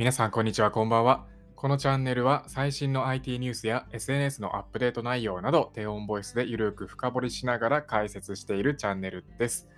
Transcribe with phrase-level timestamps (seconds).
[0.00, 1.26] 皆さん、こんにちは、こんばんは。
[1.54, 9.68] このチャンネルは最新の IT ニュースや SNS のアップデート内容など低音ボイスでゆるく深掘りしながら解説しているチャンネルです。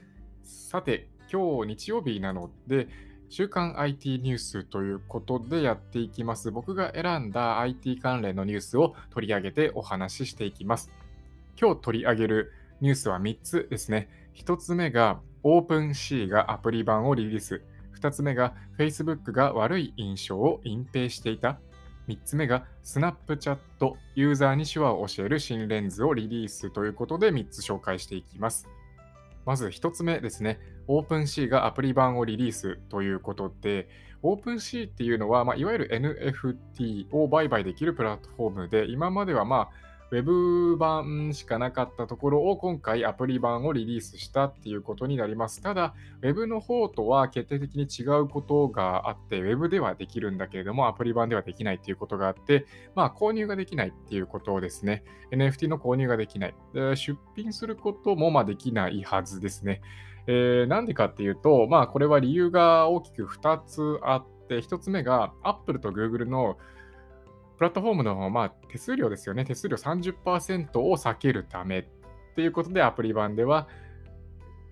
[0.45, 2.87] さて、今日日曜日なので、
[3.31, 6.53] 週刊 IT ニュースということでやっていきます。
[6.53, 10.93] 僕が選んだ IT 関連のニュースを取り上げてお話ししていきます。
[11.61, 14.09] 今日取り上げるニュースは3つですね。
[14.37, 17.65] 1つ目が OpenC がアプリ版をリリース。
[18.03, 21.61] 2つ目が Facebook が悪い印象を隠蔽していた。
[22.09, 23.59] 3つ目が Snapchat
[24.17, 28.67] ユーザーに手話を教える新レンズをリリースということで3つ紹介していきます。
[29.47, 30.59] まず1つ目ですね。
[30.89, 33.89] OpenC がアプリ版をリリースということで、
[34.25, 45.63] OpenC っていうのは、まあ、いわゆる NFT を売買できるプラットフォームで、今まではまあ、ウェブ版しかなかったところを今回アプリ版をリリースしたっていうことになります。
[45.63, 55.03] ただ、ウェブの方とは決定的に違うことがあって、ウェブではできるんだけれども、アプリ版ではできないっていうことがあって、まあ、購入ができないっていうことですね。
[55.31, 56.55] NFT の購入ができない。
[56.95, 59.81] 出品することもまできないはずですね。
[60.27, 66.59] えー、なんでかっていうと、まあ、これは理由が大きく2つあって、1つ目が Apple と Google の
[67.63, 69.45] プラットフォームの、まあ、手数料ですよね。
[69.45, 71.85] 手数料30%を避けるためっ
[72.35, 73.69] ていうことで、アプリ版では、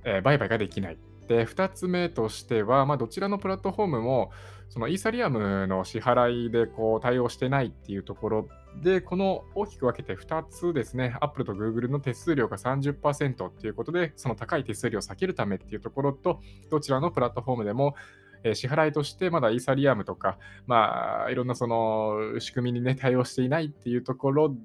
[0.05, 0.99] え、売買ができない。
[1.29, 4.33] で、2つ目としては、まあ、どちらのプラットフォームも、
[4.71, 8.49] そのイーサリアムの支払いでこう対応してないっていうところ
[8.83, 16.41] で、この大きく分けて2つですね、Apple と Google の手数料が30%っていうことで、その高い手数料を避けるためっていうところと、
[16.73, 17.95] どちらのプラットフォームでも、
[18.43, 24.57] え支払いとしてまだイーサリアムとか、まあ、いろんなその仕組みにね、対応していないっていうところ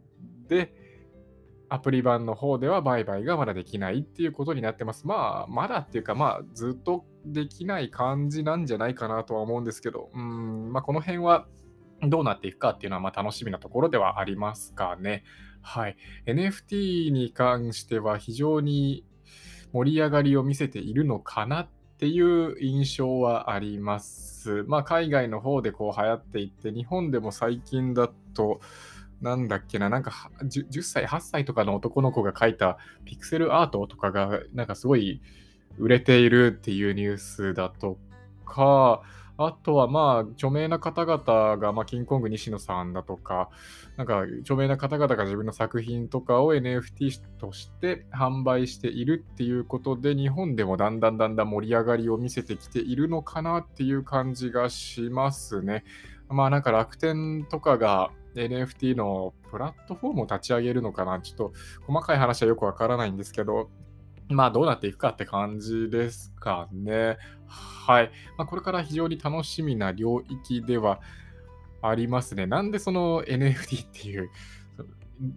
[0.48, 0.74] で、
[1.68, 5.08] アプリ版の方では売買がまだできないっていうことになってます。
[5.08, 11.48] まあ、まだっていうか、まあ、ずっとできない感じなんじゃないかなとは思うんですけど、うん、まあ、この辺は
[12.02, 15.24] どうなっていくかっていうのは、まあ、楽しみなところではありますかね。
[15.62, 15.98] はい。
[16.28, 19.04] NFT に関しては非常に
[19.74, 24.66] 盛り上がりを見せているのかなっていう印象はあります。
[24.68, 28.60] まあ、海外の方でこう流行っていって、日本でも最近だと、
[29.22, 35.22] なんだっけな、なんか 10, 10歳、8歳とかの男の子が描いたピクセルアートとかが、なんかすごい
[35.78, 37.98] 売れているっていうニュースだと
[38.46, 39.02] か、
[39.38, 43.50] あとはまあ、著名な方々が、まあ、キンコング西野さんだとか、
[43.98, 55.84] なんか著名な方々が自分の作品とかを NFT として販売しているっていうことで、日本でもだんだんだんだん盛り上がりを見せてきているのかなっていう感じがしますね。
[56.30, 61.54] まあなんか楽天とかが NFT のプラットフォームを立ち上げるのかなちょっと
[61.88, 63.70] 細かい話はよくわからないんですけど、
[64.30, 67.18] まあどうなっていくかって感じですかね。
[67.48, 68.12] はい。
[68.38, 71.00] まあ、これから非常に楽しみな領域では
[71.82, 72.48] ありますね。
[72.48, 74.30] なんでその NFT っていう、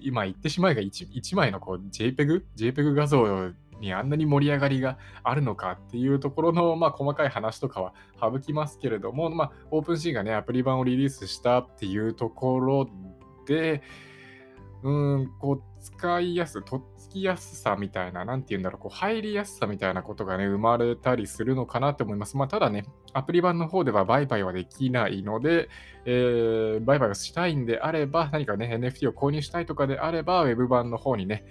[0.00, 12.88] 今言ってしまえば 1, 1枚のこう JPEG?JPEG 画像にあんなに盛り上がりがあるのかっていうところの、まあ、細かい話とかは省きますけれども、まあ、OpenC がね、アプリ版をリリースしたっていうところ
[13.46, 13.82] で、
[14.82, 22.36] うん、こう、使いやす、とっつきやすさみたいな、なんて言うんだろう、こう、入りやすさみたいなことがね、生まれたりするのかなって思います。
[22.36, 25.68] まあ、ただね、アプリ版の方では売買はできないので、
[26.04, 31.44] えー、売買をしたいんであれば、何かね、NFT を購入したいとかであれば、Web 版の方にね、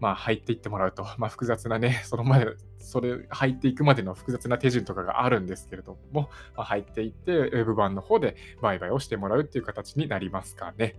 [0.00, 2.46] まあ、入っていってもらうと、まあ、複雑なね、 その前、
[2.78, 10.96] それ、入っていくまでの複雑な手順とかがあるんですけれども、まあ、入っていって、Web 版の方で売買をしてもらうっていう形になりますかね。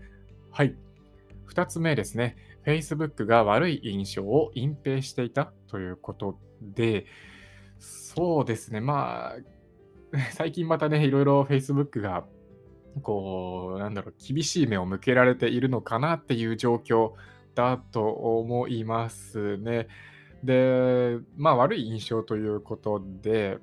[0.51, 0.75] はい。
[1.49, 7.05] 2つ目ですね、Facebook が悪い印象を隠蔽していたということで、
[7.79, 9.35] そうですね、まあ、
[10.33, 12.25] 最近またね、いろいろ Facebook が、
[13.01, 17.13] こう、なんだろう、厳しい目を向けられているのかなっていう状況
[17.55, 19.88] だと思いますね。
[20.43, 23.59] で、まあ、悪い印象ということで、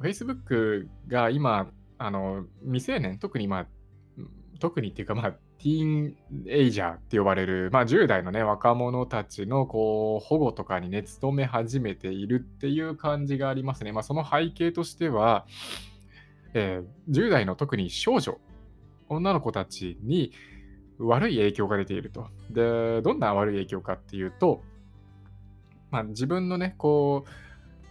[0.00, 3.66] Facebook が今、あの未成年、特に、まあ、
[4.58, 6.16] 特にっていうか、まあ、ティーン
[6.46, 13.92] エイジャーって呼ばれる、まあ、10代のね、若者たちのこう保護とかにね、努め始めているっていう感じがありますね。
[13.92, 15.46] まあ、その背景としては、
[16.54, 18.38] えー、10代の特に少女、
[19.08, 20.32] 女の子たちに
[20.98, 22.28] 悪い影響が出ていると。
[22.50, 24.62] で、どんな悪い影響かっていうと、
[25.90, 27.43] まあ、自分のね、こう、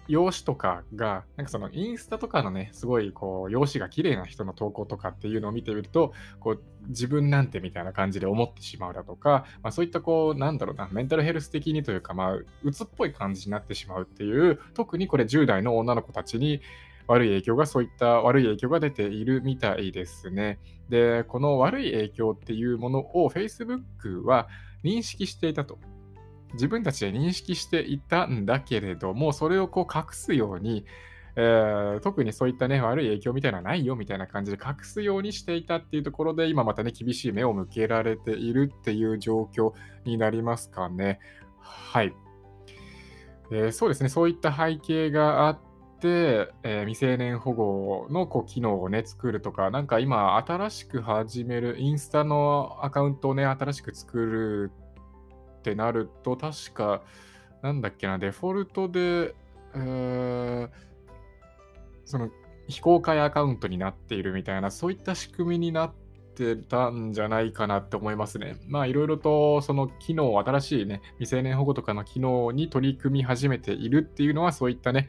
[0.08, 16.62] 容姿とかが、なんかそのインスタとかのね、すごいこう、容姿が綺麗な人の投稿とかっていうのを見てみると、こう、自分なんてみたいな感じで思ってしまうだとか、まあ、そういったこう、なんだろうな、メンタルヘルス的にというか、まあ、鬱っぽい感じになってしまうっていう、特にこれ10代の女の子たちに
[17.08, 20.60] 悪い影響が、そういった悪い影響が出ているみたいですね。
[20.90, 24.48] で、この悪い影響っていうものを Facebook は
[24.84, 25.80] 認識していたと。
[26.54, 30.86] 自分たちで認識していたんだけれども、それをこう隠すように、
[31.36, 39.74] えー、特にそういったね、悪い影響みたいなのはないよみたいな感じで隠すようにしていたっていうところで、今またね、厳しい目を向けられているっていう状況
[40.06, 41.20] になりますかね。
[41.60, 42.14] はい。
[43.52, 45.60] えー、そうですね、そういった背景があっ
[46.00, 54.72] て、えー、未成年保護のこう機能をね、作るとか、なんか今、新しく始める、インスタのアカウントをね、新しく作る
[55.63, 57.01] ってなると、確か、
[57.62, 59.33] なんだっけな、デフォルトで、
[59.74, 60.69] えー、
[62.04, 62.30] その
[62.68, 65.94] 非公開アカウントになっているみたいな、そういった仕組みになっ
[66.36, 68.57] てたんじゃないかなって思いますね。
[68.68, 75.07] まあいろいろとその機能、新しいね、未成年保護とかの機能に取り組み始めているっていうのは、そういったね、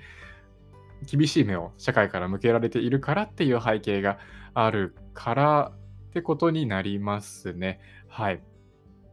[1.04, 4.18] 厳しい目を社会から向けられているからっていう背景が
[4.54, 5.72] あるから
[6.08, 7.80] ってことになりますね。
[8.06, 8.40] はい。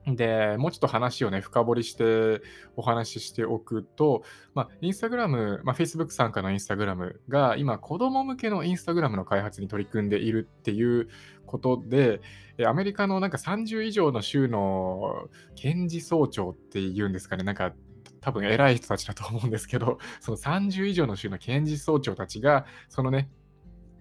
[0.08, 2.42] で、もうちょっと話をね、深掘りして
[2.76, 4.24] お話ししておくと、
[4.56, 11.08] まあ、インスタグラム、まあ、Facebook 参加のインスタグラムが今、子供向けのインスタグラムの開発に取り組んでいるっていう
[11.46, 12.22] ことで、
[12.66, 17.74] アメリカのなんか30以上の州の検事総長っていうんですかね、なんか
[18.22, 23.30] 多分偉い人たちだと思うんですけど、 その30以上の州の検事総長たちが、そのね、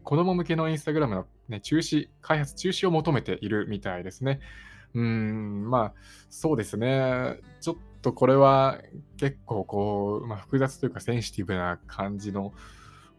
[0.03, 4.41] 子供向けのインスタグラムの、ね、中止、開発中止を求めているみたいですね。
[4.95, 5.95] うん、まあ、
[6.29, 7.39] そうですね。
[7.61, 8.79] ちょっとこれは
[9.17, 12.53] 結構こう、まあ、複雑というかセンシティブな感じの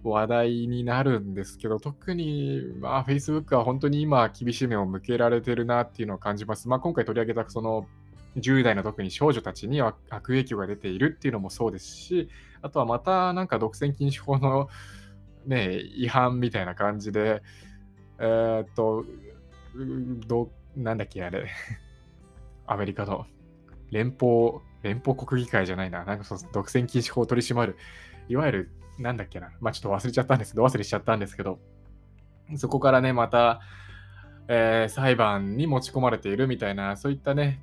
[0.04, 6.68] 話題になるんですけど、特に、まあ、Facebook は本当に今厳しい目を向けられてるなっていうのを感じます。
[6.68, 7.88] まあ、今回取り上げたその
[8.38, 12.30] 10代の特に少女たちには悪影響が出ているっていうのもそうですし、
[12.62, 14.70] あとはまたなんか独占禁止法の
[15.46, 17.42] ね、違反みたいな感じで、
[18.20, 19.06] えー、っと、
[20.28, 21.48] どなんだっけ、あれ。
[22.68, 23.26] アメリカの
[23.92, 26.06] 連邦、連邦国議会じゃないな。
[26.06, 27.76] なんかその独占禁止法を取り締まる。
[28.30, 29.52] いわゆる、なんだっけな。
[29.60, 31.60] まあちょっと忘れちゃったんですけど、忘れしちゃったんですけど、
[32.56, 33.62] そこからね、また、
[34.48, 37.62] えー、裁判に持ち込まれているみたいな、そういったね、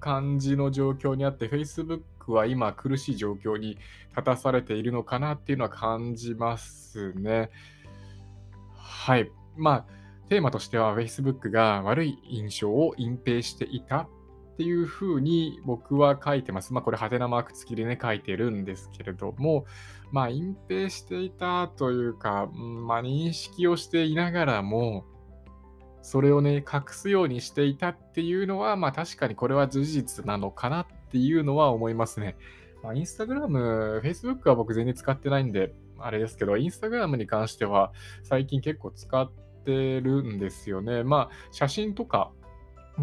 [0.00, 3.78] 感じの状況にあって、Facebook は今苦しい状況に
[4.10, 7.50] 立たされているのかなっていうのは感じますね。
[8.74, 9.30] はい。
[9.56, 9.86] まあ、
[10.28, 14.08] テーマとしては Facebook が悪い印象を隠蔽していたっ
[14.56, 16.72] ていうふうに僕は書いてます。
[16.72, 19.66] まあこれハテナマーク付きでね書いてるんですけれども、
[20.10, 25.04] まあ隠蔽していたというか、まあ認識をしていながらも、
[26.02, 32.36] それをね隠すようにしていたっていうのは、まあ確かにこれは事実なのかなっていうのは思いますね。
[32.82, 37.92] まあ、インスタグラム、Facebook は僕全然使ってないんで、あれですけど、インスタグラムに関しては
[38.22, 41.02] 最近結構使ってってるんですよね。
[41.02, 42.30] まあ、写真とか、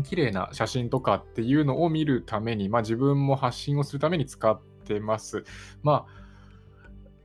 [0.05, 5.43] 綺麗な写真とかっていうのを見るために、まあ、自分も発信をするために使ってます。
[5.83, 6.23] まあ、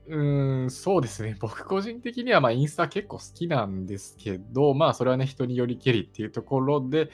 [0.08, 1.36] うーん、そうですね。
[1.40, 7.10] 僕個人的には、ま、インスタ結構好きなんですけど、まあ、それはね、人によりけりっていうところで、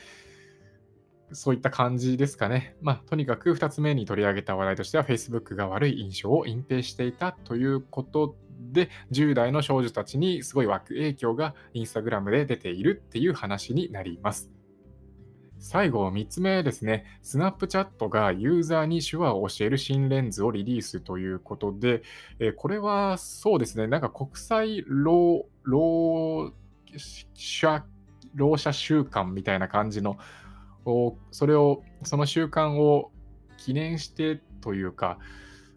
[1.32, 2.76] そういった感じですかね。
[2.80, 14.50] まあ、とにかく2つ目に取り上げた話題としては、Facebook が悪い印象を隠蔽していたということで、10代の少女たちにすごい悪影響が Instagram で出ているっていう話になります。
[15.58, 17.06] 最後、3つ目ですね。
[17.22, 22.02] スナップチャットがユーザーに手話を教える新レンズをリリースということで、
[22.38, 26.52] えこれはそうですね、なんか国際老老
[27.34, 27.84] 者
[28.34, 30.18] 老者習慣みたいな感じの、
[31.30, 33.10] それを、その習慣を
[33.56, 35.18] 記念してというか、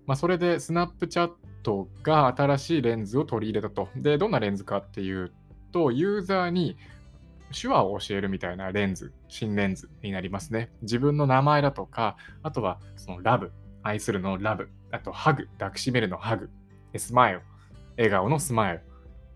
[0.06, 1.32] まあ、それでスナップチャッ
[1.68, 3.90] トが新しいレンズを取り入れたと。
[3.98, 5.34] で、どんなレンズかっていう
[5.74, 6.78] と、ユーザーに
[7.52, 10.72] 手話を教えるみたいなレンズ、新レンズになりますね。
[10.82, 13.52] 自分の名前だとか、あとはそのラブ、
[13.84, 16.50] 愛するのラブ、あとハグ、抱きしめるのハグ、
[16.96, 17.42] スマイル、
[17.98, 18.82] 笑顔のスマイル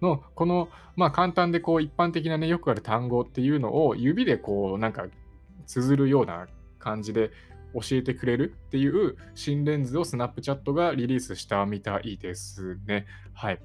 [0.02, 5.06] の、この、まあ簡単でこう一般的なね、よくある単語っていうのを指でこうなんか
[5.66, 6.48] 綴るような
[6.80, 7.32] 感じで
[7.74, 13.06] 教えてくれるっていう新レンズをスナップチャットがリリースしたみたいですね。
[13.34, 13.62] はい。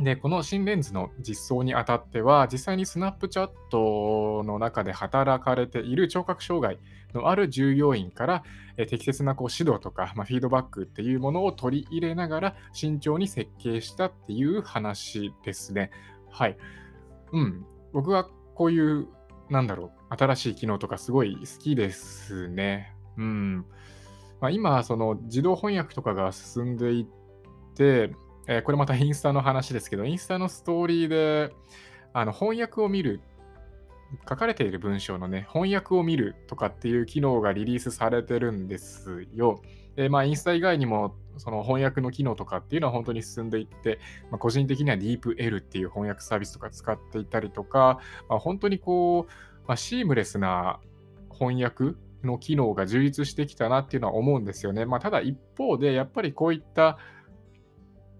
[0.00, 6.78] で、この新レンズの実装にあたっては、実際にスナップチャットの中で働かれている聴覚障害
[7.14, 8.44] のある従業員から、
[8.76, 15.90] え適切なこう指導とか、まあ、フィードバックっていうものを取り入れながら慎重に設計したっていう話ですね。
[16.30, 16.56] はい。
[17.32, 17.66] うん。
[17.92, 19.08] 僕はこういう、
[19.50, 22.96] なんだろう、新しい機能とかすごい好きですね。
[23.16, 23.66] うん。
[24.40, 28.12] まあ、今、その自動翻訳とかが進んでいって、
[28.48, 31.54] えーこれまたインスタの話ですけど、インスタのストーリーで、
[32.12, 33.20] あの翻訳を見る、
[34.28, 39.62] 書かれている文章のね、翻訳を見るとかっていう機能がリリースされてるんですよ。
[39.96, 43.98] で、まあ、インスタ以外にも、その翻訳の機能とかっていうのは本当に進んでいって、
[44.30, 49.32] まあ、個人的には DeepL っていう翻訳サービスとか使っていたりとか、まあ、本当にこう、
[49.66, 50.80] まあ、シームレスな
[51.32, 54.86] 翻訳の機能が充実してきたなっていうのは思うんですよね。
[54.86, 56.98] まあ、ただ一方で、やっぱりこういった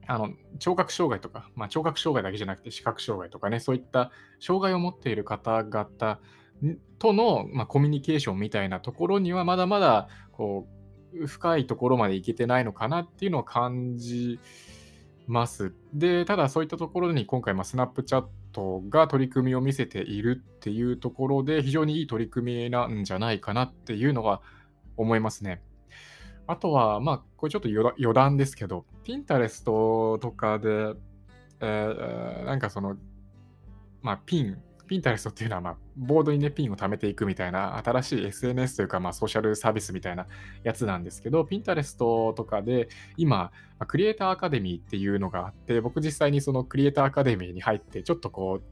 [0.07, 6.19] あの聴覚障害とか、まあ、聴覚障害だけじゃなくて視覚障害とかね、そういった障害を持っている方々
[6.99, 10.67] との、まあ、コミュニケーションみたいなところには、まだまだこ
[11.15, 14.41] う深いところまでいけてないのかなっていうのを感じ
[15.27, 15.73] ます。
[15.95, 24.43] で、ただそういったところに今回、まあ、スナップチャットが取り組みを見せているっていうところで、非常にいい取り組みなんじゃないかなっていうのは
[24.97, 25.63] 思いますね。
[26.47, 29.65] あとは、まあ、これちょっと余談ですけど、Pinterest
[30.19, 30.95] とかで、
[31.61, 32.97] えーなんかその、
[34.03, 34.59] まあ、ピン、
[34.89, 40.27] Pinterest っていうのは、まあ、ボードにね、ピンを貯めていくみたいな、新しい SNS というか、まあ、ソーシャルサービスみたいな
[40.65, 41.99] やつなんですけど、Pinterest
[42.35, 43.53] とかで、今、
[43.87, 48.63] クリエイターアカデミーっていうのがあって、僕実際にそのクリエイターアカデミーに入って、ちょっとこう、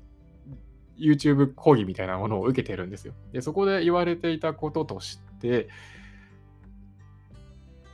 [1.01, 3.15] YouTube 講義みたいなものを受けてるんですよ。
[3.33, 5.69] で、そこで言われていたこととして、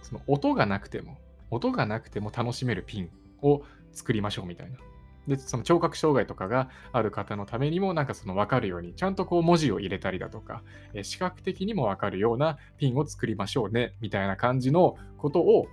[0.02, 1.18] その音がなくても、
[1.50, 3.10] 音がなくても楽しめるピン
[3.42, 4.78] を作りましょうみたいな。
[5.26, 10.62] で、その聴覚障害とかがある方のためにも、なんかその分かるように、ちゃんとこう文字を入れたりだとか、
[10.94, 15.66] え視覚的にも分かるようなピンを作りましょうね、みたいな感じのことを、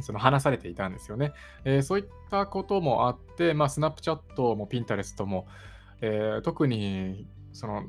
[0.00, 1.32] その話されていたんですよね。
[1.64, 5.46] えーそういったこともあって、まあ、スナップチャットも Pinterest も、
[6.00, 7.84] えー特に、その、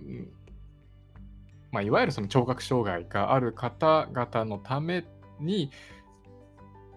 [1.71, 5.05] まあ、いわゆるその聴覚障害がある方々のため
[5.39, 5.71] に、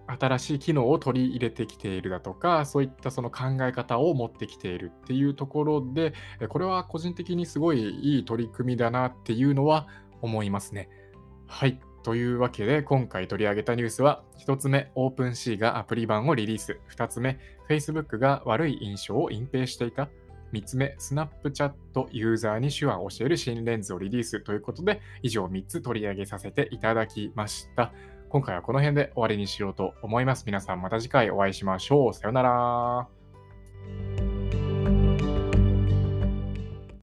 [0.07, 6.13] 新しい機能を取り入れてきているだとか、そういったその考え方を持ってきているっていうところで、
[6.49, 9.89] これは個人的にすごいいい取り組みだなっていうのは
[10.21, 10.89] 思いますね。
[11.47, 11.81] はい。
[12.03, 16.79] というわけで、今回取り上げたニュースは、1つ目、OpenC がアプリ版をリリース。
[16.91, 20.11] 2つ目、Facebook が悪い印象を隠蔽していた。
[20.53, 21.73] 3つ目、Snapchat
[22.13, 27.93] ユーザーに手話を教える新レンズをリリースということで、以上3つ取り上げさせていただきました。
[28.35, 30.43] 今回はこの辺で終わりにしようと思います。
[30.45, 32.15] 皆さんまた次回お会いしましょう。
[32.15, 34.24] さようなら。